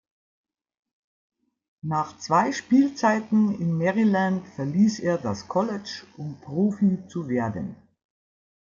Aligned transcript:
Nach 1.83 2.17
zwei 2.17 2.51
Spielzeiten 2.53 3.53
in 3.61 3.77
Maryland 3.77 4.47
verließ 4.47 4.97
er 4.99 5.19
das 5.19 5.47
College 5.47 6.07
um 6.17 6.41
Profi 6.41 7.05
zu 7.07 7.29
werden. 7.29 7.75